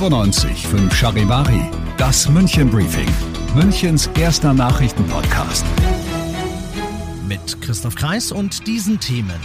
95 0.00 0.66
5 0.66 0.94
Charivari, 0.94 1.60
das 1.98 2.26
München 2.26 2.70
Briefing, 2.70 3.06
Münchens 3.54 4.08
erster 4.18 4.54
Nachrichtenpodcast. 4.54 5.62
Mit 7.28 7.60
Christoph 7.60 7.96
Kreis 7.96 8.32
und 8.32 8.66
diesen 8.66 8.98
Themen. 8.98 9.38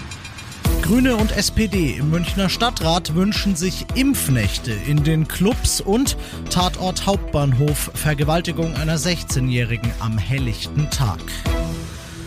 Grüne 0.81 1.17
und 1.17 1.33
SPD 1.35 1.97
im 1.97 2.09
Münchner 2.09 2.47
Stadtrat 2.47 3.15
wünschen 3.15 3.57
sich 3.57 3.85
Impfnächte 3.95 4.71
in 4.71 5.03
den 5.03 5.27
Clubs 5.27 5.81
und 5.81 6.15
Tatort 6.49 7.05
Hauptbahnhof 7.05 7.91
Vergewaltigung 7.93 8.75
einer 8.75 8.97
16-Jährigen 8.97 9.91
am 9.99 10.17
helllichten 10.17 10.89
Tag. 10.89 11.19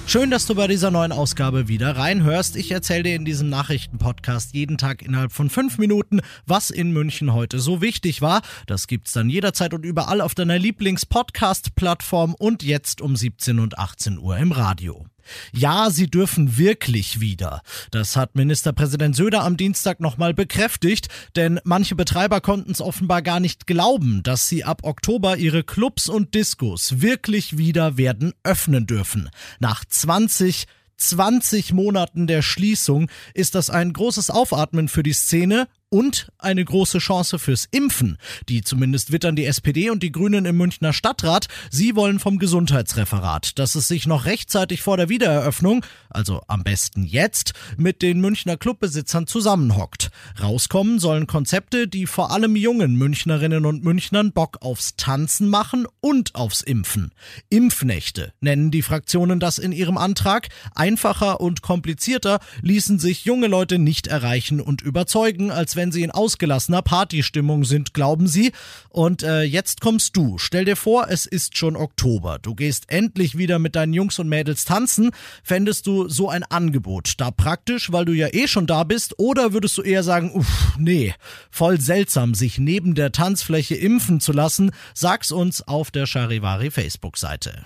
Schön, 0.09 0.31
dass 0.31 0.47
du 0.47 0.55
bei 0.55 0.67
dieser 0.67 0.91
neuen 0.91 1.13
Ausgabe 1.13 1.69
wieder 1.69 1.99
reinhörst. 1.99 2.57
Ich 2.57 2.71
erzähle 2.71 3.03
dir 3.03 3.15
in 3.15 3.27
diesem 3.27 3.51
Nachrichtenpodcast 3.51 4.55
jeden 4.55 4.79
Tag 4.79 5.03
innerhalb 5.03 5.33
von 5.33 5.51
fünf 5.51 5.77
Minuten, 5.77 6.23
was 6.47 6.71
in 6.71 6.93
München 6.93 7.35
heute 7.35 7.59
so 7.59 7.83
wichtig 7.83 8.23
war. 8.23 8.41
Das 8.67 8.87
gibt's 8.87 9.13
dann 9.13 9.29
jederzeit 9.29 9.75
und 9.75 9.85
überall 9.85 10.23
auf 10.23 10.35
deiner 10.35 10.59
Lieblings-Podcast-Plattform 10.59 12.35
und 12.39 12.63
jetzt 12.63 13.03
um 13.03 13.17
17 13.17 13.59
und 13.59 13.79
18 13.79 14.19
Uhr 14.19 14.39
im 14.39 14.53
Radio. 14.53 15.05
Ja, 15.53 15.91
sie 15.91 16.09
dürfen 16.09 16.59
wirklich 16.59 17.21
wieder. 17.21 17.63
Das 17.91 18.17
hat 18.17 18.35
Ministerpräsident 18.35 19.17
Söder 19.17 19.45
am 19.45 19.57
Dienstag 19.57 20.01
nochmal 20.01 20.35
bekräftigt, 20.35 21.09
denn 21.37 21.61
manche 21.65 21.95
Betreiber 21.95 22.41
konnten 22.41 22.71
es 22.71 22.81
offenbar 22.81 23.23
gar 23.23 23.41
nicht 23.41 23.67
glauben, 23.67 24.23
dass 24.23 24.49
sie 24.49 24.65
ab 24.65 24.81
Oktober 24.83 25.37
ihre 25.37 25.65
Clubs 25.65 26.09
und 26.09 26.35
Diskos 26.35 27.01
wirklich 27.01 27.59
wieder 27.59 27.97
werden 27.97 28.33
öffnen 28.43 28.87
dürfen. 28.87 29.31
Nach 29.61 29.85
20 29.85 30.67
20 30.99 31.73
Monaten 31.73 32.27
der 32.27 32.43
Schließung 32.43 33.09
ist 33.33 33.55
das 33.55 33.71
ein 33.71 33.93
großes 33.93 34.31
Aufatmen 34.31 34.89
für 34.89 35.05
die 35.05 35.13
Szene 35.13 35.69
und 35.91 36.29
eine 36.39 36.65
große 36.65 36.99
Chance 36.99 37.39
fürs 37.39 37.67
Impfen. 37.71 38.19
Die 38.49 38.63
zumindest 38.63 39.13
wittern 39.13 39.37
die 39.37 39.47
SPD 39.47 39.91
und 39.91 40.03
die 40.03 40.13
Grünen 40.13 40.45
im 40.45 40.57
Münchner 40.57 40.93
Stadtrat. 40.93 41.47
Sie 41.71 41.97
wollen 41.97 42.19
vom 42.19 42.39
Gesundheitsreferat, 42.39 43.59
dass 43.59 43.75
es 43.75 43.89
sich 43.89 44.07
noch 44.07 44.27
rechtzeitig 44.27 44.83
vor 44.83 44.97
der 44.97 45.09
Wiedereröffnung, 45.09 45.85
also 46.11 46.43
am 46.47 46.63
besten 46.63 47.05
jetzt, 47.05 47.55
mit 47.77 48.03
den 48.03 48.21
Münchner 48.21 48.57
Clubbesitzern 48.57 49.27
zusammenhockt. 49.27 50.11
Rauskommen 50.41 50.99
sollen 50.99 51.27
Konzepte, 51.27 51.89
die 51.89 52.07
vor 52.07 52.31
allem 52.31 52.57
jungen 52.57 52.97
Münchnerinnen 52.97 53.65
und 53.65 53.85
Münchnern 53.85 54.33
Bock 54.33 54.59
aufs 54.61 54.97
Tanzen 54.97 55.49
machen 55.49 55.87
und 56.01 56.35
aufs 56.35 56.61
Impfen. 56.61 57.13
Impfnächte 57.49 58.33
nennen 58.41 58.71
die 58.71 58.83
Fraktionen 58.83 59.41
das 59.41 59.59
in 59.59 59.73
ihrem 59.73 59.97
Antrag. 59.97 60.49
Einfacher 60.75 61.41
und 61.41 61.63
komplizierter 61.63 62.41
ließen 62.63 62.99
sich 62.99 63.25
junge 63.25 63.47
Leute 63.47 63.79
nicht 63.79 64.07
erreichen 64.07 64.61
und 64.61 64.83
überzeugen, 64.83 65.51
als 65.51 65.78
wenn 65.79 65.93
sie 65.93 66.03
in 66.03 66.11
ausgelassener 66.11 66.83
Partystimmung 66.83 67.65
sind, 67.65 67.95
glauben 67.95 68.27
sie. 68.27 68.53
Und 68.89 69.23
äh, 69.23 69.43
jetzt 69.43 69.81
kommst 69.81 70.17
du. 70.17 70.37
Stell 70.37 70.65
dir 70.65 70.77
vor, 70.77 71.07
es 71.09 71.25
ist 71.25 71.57
schon 71.57 71.77
Oktober. 71.77 72.39
Du 72.41 72.55
gehst 72.55 72.91
endlich 72.91 73.39
wieder 73.39 73.59
mit 73.59 73.77
deinen 73.77 73.95
Jungs 73.95 74.19
und 74.19 74.29
Mädels 74.29 74.65
tanzen. 74.65 75.13
Fändest 75.45 75.87
du 75.87 76.09
so 76.09 76.29
ein 76.29 76.43
Angebot 76.43 77.15
da 77.19 77.31
praktisch, 77.31 77.93
weil 77.93 78.05
du 78.05 78.13
ja 78.13 78.27
eh 78.33 78.49
schon 78.49 78.67
da 78.67 78.83
bist? 78.83 79.19
Oder 79.19 79.53
würdest 79.53 79.79
du 79.79 79.83
eher 79.83 80.03
sagen, 80.03 80.33
uff, 80.35 80.75
nee, 80.79 81.15
voll 81.51 81.81
seltsam, 81.81 82.35
sich 82.35 82.59
neben 82.59 82.95
der 82.95 83.13
Tanzfläche 83.13 83.77
impfen 83.77 84.21
zu 84.21 84.33
lassen? 84.33 84.73
Sag's 84.95 85.31
uns 85.31 85.63
auf 85.63 85.93
der 85.93 86.07
Charivari 86.07 86.73
Facebook-Seite. 86.73 87.63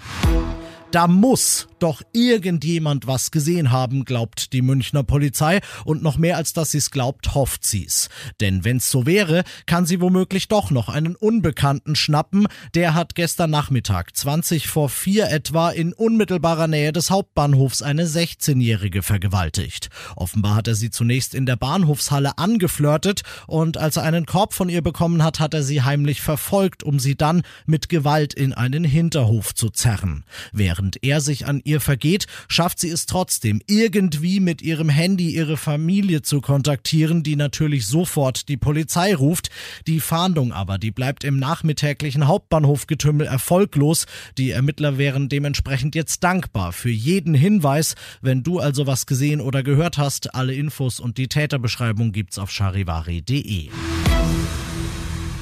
Da 0.92 1.06
muss 1.06 1.68
doch 1.78 2.02
irgendjemand 2.12 3.06
was 3.06 3.30
gesehen 3.30 3.72
haben, 3.72 4.04
glaubt 4.04 4.52
die 4.52 4.60
Münchner 4.62 5.02
Polizei. 5.02 5.60
Und 5.84 6.02
noch 6.02 6.18
mehr 6.18 6.36
als 6.36 6.52
dass 6.52 6.70
sie 6.72 6.78
es 6.78 6.90
glaubt, 6.90 7.34
hofft 7.34 7.64
sie's. 7.64 8.10
Denn 8.40 8.64
wenn's 8.64 8.90
so 8.90 9.06
wäre, 9.06 9.42
kann 9.66 9.86
sie 9.86 10.02
womöglich 10.02 10.48
doch 10.48 10.70
noch 10.70 10.90
einen 10.90 11.16
Unbekannten 11.16 11.96
schnappen. 11.96 12.46
Der 12.74 12.94
hat 12.94 13.14
gestern 13.14 13.50
Nachmittag, 13.50 14.14
20 14.14 14.68
vor 14.68 14.90
4 14.90 15.30
etwa, 15.30 15.70
in 15.70 15.94
unmittelbarer 15.94 16.68
Nähe 16.68 16.92
des 16.92 17.10
Hauptbahnhofs 17.10 17.80
eine 17.80 18.04
16-Jährige 18.04 19.02
vergewaltigt. 19.02 19.88
Offenbar 20.14 20.56
hat 20.56 20.68
er 20.68 20.74
sie 20.74 20.90
zunächst 20.90 21.34
in 21.34 21.46
der 21.46 21.56
Bahnhofshalle 21.56 22.36
angeflirtet 22.36 23.22
und 23.46 23.78
als 23.78 23.96
er 23.96 24.02
einen 24.02 24.26
Korb 24.26 24.52
von 24.52 24.68
ihr 24.68 24.82
bekommen 24.82 25.24
hat, 25.24 25.40
hat 25.40 25.54
er 25.54 25.62
sie 25.62 25.82
heimlich 25.82 26.20
verfolgt, 26.20 26.84
um 26.84 27.00
sie 27.00 27.16
dann 27.16 27.42
mit 27.64 27.88
Gewalt 27.88 28.34
in 28.34 28.52
einen 28.52 28.84
Hinterhof 28.84 29.54
zu 29.54 29.70
zerren. 29.70 30.24
Während 30.52 30.81
Während 30.82 31.04
er 31.04 31.20
sich 31.20 31.46
an 31.46 31.60
ihr 31.62 31.80
vergeht, 31.80 32.26
schafft 32.48 32.80
sie 32.80 32.88
es 32.88 33.06
trotzdem, 33.06 33.62
irgendwie 33.68 34.40
mit 34.40 34.62
ihrem 34.62 34.88
Handy 34.88 35.30
ihre 35.30 35.56
Familie 35.56 36.22
zu 36.22 36.40
kontaktieren, 36.40 37.22
die 37.22 37.36
natürlich 37.36 37.86
sofort 37.86 38.48
die 38.48 38.56
Polizei 38.56 39.14
ruft. 39.14 39.50
Die 39.86 40.00
Fahndung 40.00 40.52
aber, 40.52 40.78
die 40.78 40.90
bleibt 40.90 41.22
im 41.22 41.38
nachmittäglichen 41.38 42.26
Hauptbahnhofgetümmel 42.26 43.28
erfolglos. 43.28 44.06
Die 44.38 44.50
Ermittler 44.50 44.98
wären 44.98 45.28
dementsprechend 45.28 45.94
jetzt 45.94 46.24
dankbar 46.24 46.72
für 46.72 46.90
jeden 46.90 47.34
Hinweis. 47.34 47.94
Wenn 48.20 48.42
du 48.42 48.58
also 48.58 48.88
was 48.88 49.06
gesehen 49.06 49.40
oder 49.40 49.62
gehört 49.62 49.98
hast, 49.98 50.34
alle 50.34 50.52
Infos 50.52 50.98
und 50.98 51.16
die 51.16 51.28
Täterbeschreibung 51.28 52.10
gibt's 52.10 52.40
auf 52.40 52.50
charivari.de. 52.50 53.68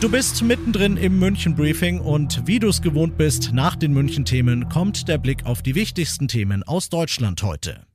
Du 0.00 0.08
bist 0.08 0.42
mittendrin 0.42 0.96
im 0.96 1.18
München 1.18 1.54
Briefing 1.54 2.00
und 2.00 2.46
wie 2.46 2.58
du 2.58 2.68
es 2.68 2.80
gewohnt 2.80 3.18
bist, 3.18 3.52
nach 3.52 3.76
den 3.76 3.92
München 3.92 4.24
Themen 4.24 4.70
kommt 4.70 5.08
der 5.08 5.18
Blick 5.18 5.44
auf 5.44 5.60
die 5.60 5.74
wichtigsten 5.74 6.26
Themen 6.26 6.62
aus 6.62 6.88
Deutschland 6.88 7.42
heute. 7.42 7.89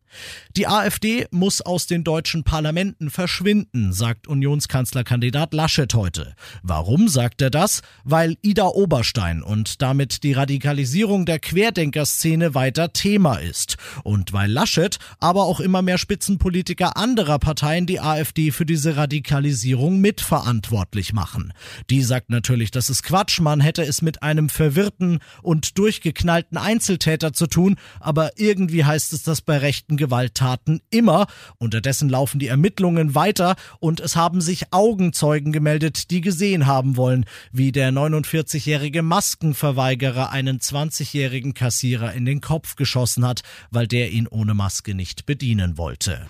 Die 0.55 0.67
AfD 0.67 1.27
muss 1.31 1.61
aus 1.61 1.87
den 1.87 2.03
deutschen 2.03 2.43
Parlamenten 2.43 3.09
verschwinden, 3.09 3.93
sagt 3.93 4.27
Unionskanzlerkandidat 4.27 5.53
Laschet 5.53 5.93
heute. 5.93 6.35
Warum 6.63 7.07
sagt 7.07 7.41
er 7.41 7.49
das? 7.49 7.81
Weil 8.03 8.37
Ida 8.41 8.67
Oberstein 8.67 9.43
und 9.43 9.81
damit 9.81 10.23
die 10.23 10.33
Radikalisierung 10.33 11.25
der 11.25 11.39
Querdenkerszene 11.39 12.55
weiter 12.55 12.93
Thema 12.93 13.35
ist. 13.35 13.77
Und 14.03 14.33
weil 14.33 14.51
Laschet, 14.51 14.97
aber 15.19 15.43
auch 15.43 15.59
immer 15.59 15.81
mehr 15.81 15.97
Spitzenpolitiker 15.97 16.97
anderer 16.97 17.39
Parteien 17.39 17.85
die 17.85 17.99
AfD 17.99 18.51
für 18.51 18.65
diese 18.65 18.95
Radikalisierung 18.95 19.99
mitverantwortlich 19.99 21.13
machen. 21.13 21.53
Die 21.89 22.01
sagt 22.01 22.29
natürlich, 22.29 22.71
das 22.71 22.89
ist 22.89 23.03
Quatsch, 23.03 23.39
man 23.39 23.59
hätte 23.59 23.83
es 23.83 24.01
mit 24.01 24.23
einem 24.23 24.49
verwirrten 24.49 25.19
und 25.41 25.77
durchgeknallten 25.77 26.57
Einzeltäter 26.57 27.33
zu 27.33 27.47
tun, 27.47 27.75
aber 27.99 28.31
irgendwie 28.37 28.85
heißt 28.85 29.13
es 29.13 29.23
das 29.23 29.41
bei 29.41 29.57
rechten 29.57 29.97
Gewalttaten 30.05 30.81
immer. 30.91 31.25
Unterdessen 31.57 32.09
laufen 32.09 32.37
die 32.37 32.47
Ermittlungen 32.47 33.15
weiter 33.15 33.55
und 33.79 33.99
es 33.99 34.15
haben 34.15 34.39
sich 34.39 34.71
Augenzeugen 34.71 35.51
gemeldet, 35.51 36.11
die 36.11 36.21
gesehen 36.21 36.67
haben 36.67 36.95
wollen, 36.95 37.25
wie 37.51 37.71
der 37.71 37.91
49-jährige 37.91 39.01
Maskenverweigerer 39.01 40.29
einen 40.29 40.59
20-jährigen 40.59 41.55
Kassierer 41.55 42.13
in 42.13 42.25
den 42.25 42.39
Kopf 42.39 42.75
geschossen 42.75 43.25
hat, 43.25 43.41
weil 43.71 43.87
der 43.87 44.11
ihn 44.11 44.27
ohne 44.27 44.53
Maske 44.53 44.93
nicht 44.93 45.25
bedienen 45.25 45.79
wollte. 45.79 46.27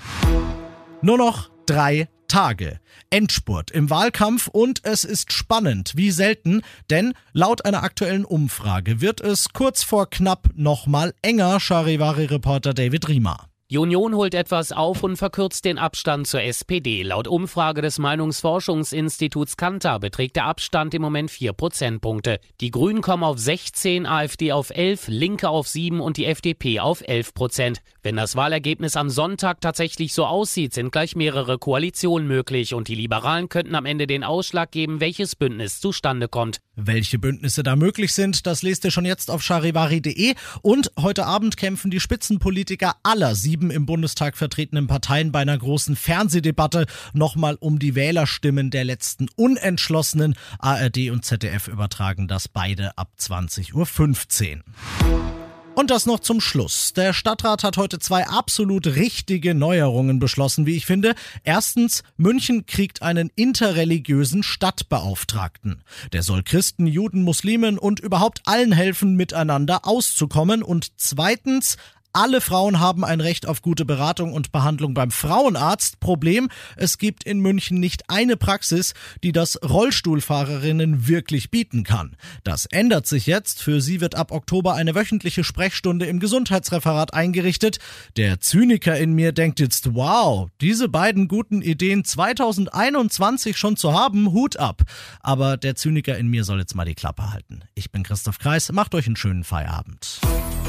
Nur 1.02 1.18
noch 1.18 1.50
drei 1.66 2.08
Tage. 2.30 2.80
Endspurt 3.10 3.72
im 3.72 3.90
Wahlkampf 3.90 4.48
und 4.48 4.86
es 4.86 5.04
ist 5.04 5.34
spannend, 5.34 5.94
wie 5.96 6.12
selten, 6.12 6.62
denn 6.90 7.14
laut 7.34 7.66
einer 7.66 7.84
aktuellen 7.84 8.24
Umfrage 8.24 9.02
wird 9.02 9.20
es 9.20 9.50
kurz 9.50 9.84
vor 9.84 10.10
knapp 10.10 10.50
nochmal 10.56 11.14
enger, 11.22 11.60
Charivari-Reporter 11.60 12.74
David 12.74 13.10
Riemer. 13.10 13.50
Die 13.72 13.80
Union 13.80 14.14
holt 14.14 14.36
etwas 14.36 14.72
auf 14.72 15.02
und 15.02 15.18
verkürzt 15.18 15.66
den 15.66 15.80
Abstand 15.80 16.28
zur 16.28 16.44
SPD. 16.44 17.02
Laut 17.02 17.28
Umfrage 17.28 17.82
des 17.82 17.98
Meinungsforschungsinstituts 17.98 19.58
Kantar 19.58 20.00
beträgt 20.00 20.36
der 20.36 20.46
Abstand 20.46 20.94
im 20.94 21.02
Moment 21.02 21.32
vier 21.32 21.52
Prozentpunkte. 21.52 22.40
Die 22.62 22.70
Grünen 22.70 23.02
kommen 23.02 23.24
auf 23.24 23.40
16, 23.40 24.06
AfD 24.06 24.52
auf 24.52 24.70
11, 24.70 25.08
Linke 25.08 25.50
auf 25.50 25.68
7 25.68 26.00
und 26.00 26.18
die 26.18 26.28
FDP 26.28 26.80
auf 26.80 27.02
11 27.08 27.34
Prozent. 27.34 27.80
Wenn 28.04 28.18
das 28.18 28.36
Wahlergebnis 28.36 28.96
am 28.98 29.10
Sonntag 29.10 29.62
tatsächlich 29.62 30.14
so 30.14 30.28
aussieht, 30.28 30.76
sind 30.76 30.92
gleich 30.92 31.16
mehrere 31.16 31.58
Koalitionen 31.58 32.28
möglich 32.28 32.76
und 32.76 32.88
die 32.88 32.94
Liberalen 32.94 33.50
könnten 33.50 33.74
am 33.74 33.88
Ende 33.88 34.06
den 34.06 34.24
Ausschlag 34.24 34.70
geben, 34.70 35.00
welches 35.00 35.36
Bündnis 35.36 35.80
zustande 35.80 36.28
kommt. 36.28 36.60
Welche 36.76 37.20
Bündnisse 37.20 37.64
da 37.64 37.76
möglich 37.76 38.14
sind, 38.14 38.46
das 38.46 38.62
lest 38.62 38.84
ihr 38.84 38.92
schon 38.92 39.06
jetzt 39.06 39.32
auf 39.32 39.42
charivari.de. 39.42 40.36
Und 40.62 40.92
heute 41.00 41.26
Abend 41.26 41.58
kämpfen 41.58 41.92
die 41.92 42.00
Spitzenpolitiker 42.00 42.96
aller 43.04 43.36
sieben 43.36 43.72
im 43.72 43.86
Bundestag 43.86 44.38
vertretenen 44.38 44.88
Parteien 44.88 45.32
bei 45.32 45.40
einer 45.40 45.58
großen 45.58 45.96
Fernsehdebatte 45.96 46.86
nochmal 47.14 47.56
um 47.60 47.80
die 47.80 47.96
Wählerstimmen 47.96 48.72
der 48.72 48.84
letzten 48.84 49.28
Unentschlossenen. 49.36 50.36
ARD 50.60 51.12
und 51.12 51.24
ZDF 51.24 51.68
übertragen 51.68 52.28
das 52.28 52.48
beide 52.48 52.98
ab 52.98 53.10
20.15 53.20 53.74
Uhr. 53.74 55.45
Und 55.76 55.92
das 55.92 56.06
noch 56.06 56.22
zum 56.22 56.40
Schluss. 56.40 56.94
Der 56.94 57.12
Stadtrat 57.12 57.64
hat 57.64 57.76
heute 57.76 58.00
zwei 58.00 58.26
absolut 58.26 58.88
richtige 58.88 59.54
Neuerungen 59.54 60.20
beschlossen, 60.20 60.66
wie 60.66 60.78
ich 60.78 60.86
finde. 60.86 61.16
Erstens, 61.44 62.04
München 62.16 62.66
kriegt 62.66 63.02
einen 63.02 63.30
interreligiösen 63.36 64.42
Stadtbeauftragten. 64.42 65.84
Der 66.14 66.24
soll 66.24 66.44
Christen, 66.44 66.88
Juden, 66.88 67.24
Muslimen 67.24 67.78
und 67.78 68.00
überhaupt 68.00 68.42
allen 68.46 68.72
helfen, 68.72 69.16
miteinander 69.16 69.86
auszukommen. 69.86 70.64
Und 70.64 70.94
zweitens, 70.96 71.76
alle 72.16 72.40
Frauen 72.40 72.80
haben 72.80 73.04
ein 73.04 73.20
Recht 73.20 73.46
auf 73.46 73.62
gute 73.62 73.84
Beratung 73.84 74.32
und 74.32 74.54
Behandlung 74.54 74.94
beim 74.94 75.12
Frauenarzt. 75.12 76.00
Problem, 76.00 76.50
es 76.78 76.98
gibt 76.98 77.26
in 77.26 77.40
München 77.40 77.82
nicht 77.82 78.10
eine 78.10 78.38
Praxis, 78.38 78.94
die 79.22 79.34
das 79.34 79.60
Rollstuhlfahrerinnen 79.62 81.08
wirklich 81.08 81.52
bieten 81.52 81.84
kann. 81.84 82.16
Das 82.46 82.68
ändert 82.68 83.06
sich 83.06 83.26
jetzt. 83.26 83.62
Für 83.62 83.82
sie 83.82 84.00
wird 84.00 84.16
ab 84.16 84.32
Oktober 84.32 84.76
eine 84.76 84.96
wöchentliche 84.96 85.44
Sprechstunde 85.44 86.06
im 86.06 86.22
Gesundheitsreferat 86.22 87.14
eingerichtet. 87.14 87.80
Der 88.16 88.40
Zyniker 88.40 88.98
in 88.98 89.12
mir 89.12 89.34
denkt 89.34 89.60
jetzt, 89.60 89.94
wow, 89.94 90.48
diese 90.62 90.88
beiden 90.88 91.28
guten 91.28 91.62
Ideen 91.62 92.06
2021 92.06 93.58
schon 93.58 93.76
zu 93.76 93.94
haben, 93.94 94.32
Hut 94.32 94.56
ab. 94.56 94.84
Aber 95.20 95.58
der 95.58 95.76
Zyniker 95.76 96.18
in 96.18 96.30
mir 96.30 96.46
soll 96.46 96.60
jetzt 96.60 96.76
mal 96.76 96.86
die 96.86 96.96
Klappe 96.96 97.34
halten. 97.34 97.64
Ich 97.74 97.92
bin 97.92 98.04
Christoph 98.04 98.40
Kreis, 98.40 98.72
macht 98.72 98.96
euch 98.96 99.06
einen 99.06 99.18
schönen 99.18 99.44
Feierabend. 99.44 100.22